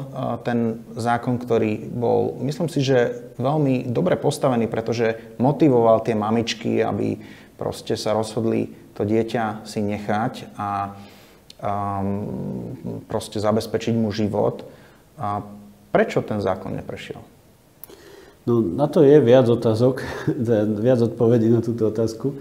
[0.48, 7.20] ten zákon, ktorý bol, myslím si, že veľmi dobre postavený, pretože motivoval tie mamičky, aby
[7.60, 10.94] proste sa rozhodli to dieťa si nechať a
[11.60, 14.66] um, proste zabezpečiť mu život.
[15.18, 15.42] A
[15.94, 17.20] prečo ten zákon neprešiel?
[18.44, 20.02] No, na to je viac otázok,
[20.86, 22.34] viac odpovedí na túto otázku.
[22.34, 22.36] E,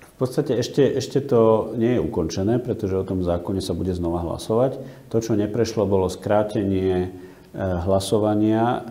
[0.00, 4.20] v podstate ešte, ešte to nie je ukončené, pretože o tom zákone sa bude znova
[4.20, 4.76] hlasovať.
[5.08, 7.08] To, čo neprešlo, bolo skrátenie
[7.50, 8.86] Eh, hlasovania,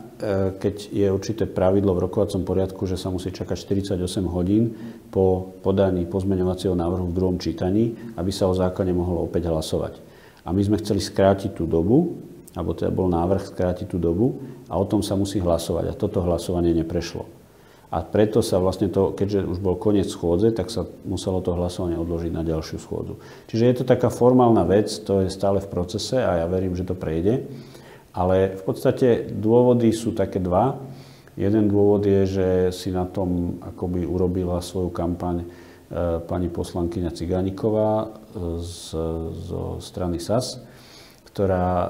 [0.60, 3.95] keď je určité pravidlo v rokovacom poriadku, že sa musí čakať 48
[4.27, 4.75] hodín
[5.08, 9.95] po podaní pozmeňovacieho návrhu v druhom čítaní, aby sa o zákone mohlo opäť hlasovať.
[10.43, 12.19] A my sme chceli skrátiť tú dobu,
[12.51, 15.86] alebo teda bol návrh skrátiť tú dobu a o tom sa musí hlasovať.
[15.88, 17.23] A toto hlasovanie neprešlo.
[17.89, 21.97] A preto sa vlastne to, keďže už bol koniec schôdze, tak sa muselo to hlasovanie
[21.97, 23.17] odložiť na ďalšiu schôdzu.
[23.49, 26.86] Čiže je to taká formálna vec, to je stále v procese a ja verím, že
[26.86, 27.49] to prejde.
[28.13, 30.82] Ale v podstate dôvody sú také dva.
[31.39, 35.48] Jeden dôvod je, že si na tom akoby urobila svoju kampaň e,
[36.26, 38.08] pani poslankyňa Cigániková e,
[38.60, 38.98] z,
[39.48, 40.60] zo strany SAS,
[41.32, 41.89] ktorá e,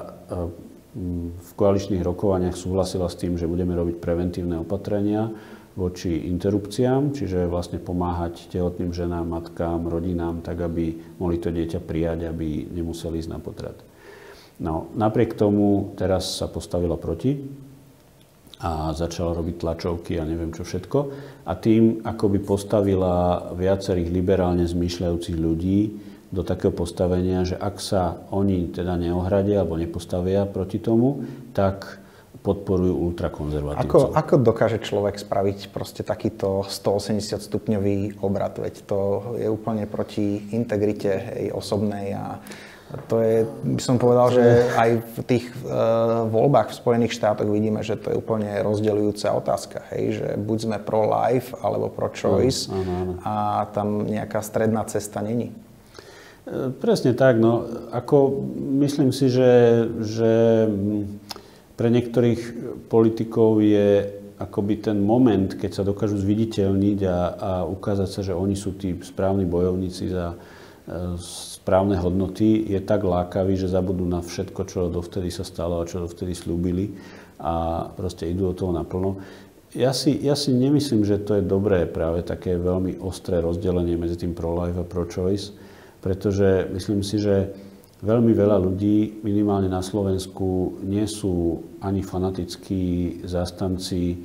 [1.34, 5.30] v koaličných rokovaniach súhlasila s tým, že budeme robiť preventívne opatrenia
[5.78, 12.26] voči interrupciám, čiže vlastne pomáhať tehotným ženám, matkám, rodinám, tak aby mohli to dieťa prijať,
[12.26, 13.89] aby nemuseli ísť na potrat.
[14.60, 17.40] No, napriek tomu teraz sa postavila proti
[18.60, 20.98] a začala robiť tlačovky a neviem čo všetko.
[21.48, 23.14] A tým ako by postavila
[23.56, 25.78] viacerých liberálne zmýšľajúcich ľudí
[26.28, 31.24] do takého postavenia, že ak sa oni teda neohradia alebo nepostavia proti tomu,
[31.56, 31.98] tak
[32.40, 33.84] podporujú ultrakonzervatívcov.
[33.84, 38.56] Ako, ako dokáže človek spraviť proste takýto 180 stupňový obrat?
[38.56, 38.98] Veď to
[39.36, 42.40] je úplne proti integrite hej, osobnej a
[43.06, 47.86] to je, by som povedal, že aj v tých uh, voľbách v Spojených štátoch vidíme,
[47.86, 52.90] že to je úplne rozdeľujúca otázka, hej, že buď sme pro-life alebo pro-choice mm, áno,
[52.90, 53.12] áno.
[53.22, 53.34] a
[53.70, 55.54] tam nejaká stredná cesta není.
[56.50, 57.62] E, presne tak, no
[57.94, 58.42] ako
[58.82, 60.66] myslím si, že, že
[61.78, 62.40] pre niektorých
[62.90, 68.58] politikov je akoby ten moment, keď sa dokážu zviditeľniť a, a ukázať sa, že oni
[68.58, 70.34] sú tí správni bojovníci za
[71.60, 76.02] správne hodnoty, je tak lákavý, že zabudú na všetko, čo dovtedy sa stalo a čo
[76.02, 76.96] dovtedy slúbili
[77.40, 79.20] a proste idú do toho naplno.
[79.70, 84.18] Ja si, ja si nemyslím, že to je dobré práve také veľmi ostré rozdelenie medzi
[84.18, 85.54] tým pro-life a pro-choice,
[86.02, 87.54] pretože myslím si, že
[88.02, 94.18] veľmi veľa ľudí, minimálne na Slovensku, nie sú ani fanatickí zástanci e,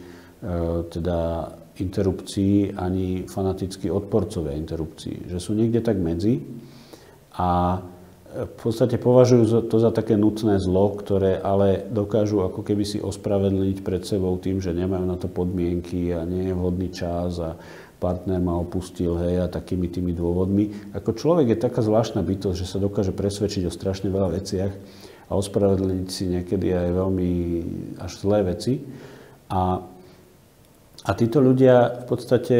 [0.89, 5.27] teda interrupcií ani fanatickí odporcovia interrupcií.
[5.27, 6.39] Že sú niekde tak medzi
[7.35, 7.81] a
[8.35, 13.79] v podstate považujú to za také nutné zlo, ktoré ale dokážu ako keby si ospravedlniť
[13.79, 17.55] pred sebou tým, že nemajú na to podmienky a nie je vhodný čas a
[17.95, 20.91] partner ma opustil, hej, a takými tými dôvodmi.
[20.91, 24.73] Ako človek je taká zvláštna bytosť, že sa dokáže presvedčiť o strašne veľa veciach
[25.25, 27.31] a ospravedlniť si niekedy aj veľmi
[28.03, 28.83] až zlé veci.
[29.47, 29.79] A
[31.05, 32.57] a títo ľudia v podstate,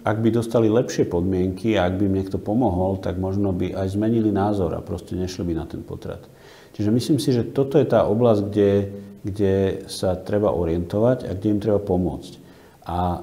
[0.00, 3.92] ak by dostali lepšie podmienky a ak by im niekto pomohol, tak možno by aj
[3.92, 6.24] zmenili názor a proste nešli by na ten potrat.
[6.72, 8.72] Čiže myslím si, že toto je tá oblasť, kde,
[9.20, 9.54] kde
[9.92, 12.40] sa treba orientovať a kde im treba pomôcť.
[12.82, 13.18] A e,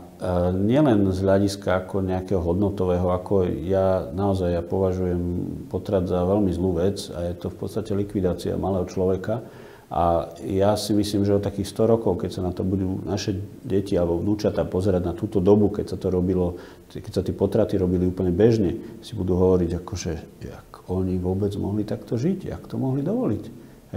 [0.54, 5.22] nielen z hľadiska ako nejakého hodnotového, ako ja naozaj ja považujem
[5.68, 9.44] potrat za veľmi zlú vec a je to v podstate likvidácia malého človeka,
[9.90, 13.34] a ja si myslím, že o takých 100 rokov, keď sa na to budú naše
[13.66, 16.62] deti alebo vnúčata pozerať na túto dobu, keď sa to robilo,
[16.94, 20.14] keď sa tie potraty robili úplne bežne, si budú hovoriť, akože,
[20.46, 23.44] jak oni vôbec mohli takto žiť, jak to mohli dovoliť.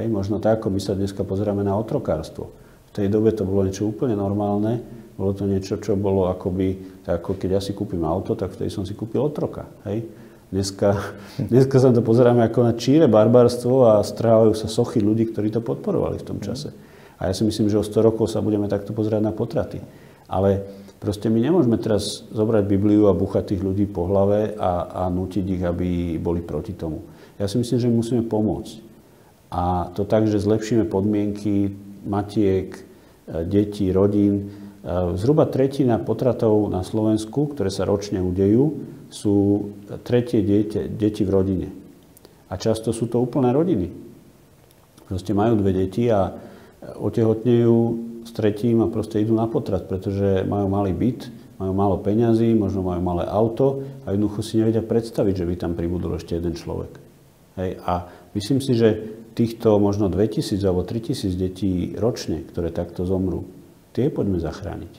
[0.00, 2.48] Hej, možno tak, ako my sa dneska pozeráme na otrokárstvo.
[2.88, 4.80] V tej dobe to bolo niečo úplne normálne,
[5.12, 8.72] bolo to niečo, čo bolo akoby, tak ako keď ja si kúpim auto, tak vtedy
[8.72, 9.68] som si kúpil otroka.
[9.84, 10.08] Hej?
[10.52, 11.16] Dneska,
[11.48, 15.64] dneska sa to pozeráme ako na číre barbarstvo a strávajú sa sochy ľudí, ktorí to
[15.64, 16.76] podporovali v tom čase.
[17.16, 19.80] A ja si myslím, že o 100 rokov sa budeme takto pozerať na potraty.
[20.28, 20.60] Ale
[21.00, 25.46] proste my nemôžeme teraz zobrať Bibliu a buchať tých ľudí po hlave a, a nutiť
[25.56, 27.00] ich, aby boli proti tomu.
[27.40, 28.92] Ja si myslím, že musíme pomôcť.
[29.48, 31.72] A to tak, že zlepšíme podmienky
[32.04, 32.80] matiek, e,
[33.48, 34.52] detí, rodín.
[34.84, 39.68] E, zhruba tretina potratov na Slovensku, ktoré sa ročne udejú, sú
[40.02, 41.68] tretie dieťa, deti v rodine.
[42.48, 43.92] A často sú to úplné rodiny.
[45.06, 46.32] Proste majú dve deti a
[46.96, 47.76] otehotnejú
[48.24, 51.28] s tretím a proste idú na potrat, pretože majú malý byt,
[51.60, 55.72] majú málo peňazí, možno majú malé auto a jednoducho si nevedia predstaviť, že by tam
[55.76, 56.92] pribudol ešte jeden človek.
[57.60, 57.78] Hej.
[57.84, 63.44] A myslím si, že týchto možno 2000 alebo 3000 detí ročne, ktoré takto zomrú,
[63.92, 64.92] tie poďme zachrániť.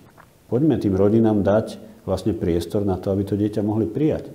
[0.48, 4.32] Poďme tým rodinám dať vlastne priestor na to, aby to dieťa mohli prijať.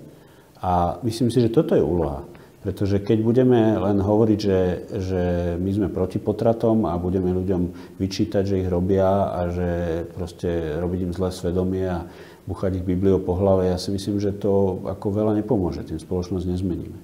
[0.59, 2.27] A myslím si, že toto je úloha.
[2.59, 4.61] Pretože keď budeme len hovoriť, že,
[4.99, 5.23] že
[5.63, 9.69] my sme proti potratom a budeme ľuďom vyčítať, že ich robia a že
[10.11, 12.03] proste robiť im zlé svedomie a
[12.49, 15.85] buchať ich Bibliou po hlave, ja si myslím, že to ako veľa nepomôže.
[15.85, 16.99] Tým spoločnosť nezmeníme.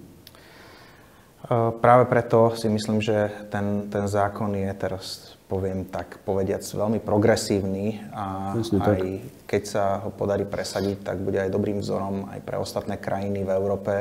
[1.84, 8.01] Práve preto si myslím, že ten, ten zákon je teraz, poviem tak, povediac, veľmi progresívny
[8.16, 8.99] a Jasne, aj tak.
[9.45, 13.51] keď sa ho podarí presadiť, tak bude aj dobrým vzorom aj pre ostatné krajiny v
[13.53, 13.92] Európe,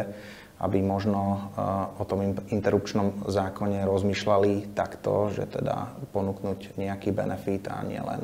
[0.63, 1.51] aby možno
[1.99, 8.23] o tom interrupčnom zákone rozmýšľali takto, že teda ponúknuť nejaký benefit a nie len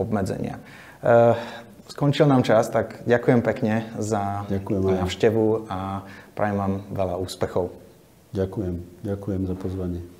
[0.00, 0.56] obmedzenia.
[1.86, 6.02] Skončil nám čas, tak ďakujem pekne za ďakujem návštevu a
[6.32, 7.70] prajem vám veľa úspechov.
[8.32, 10.15] Ďakujem, ďakujem za pozvanie.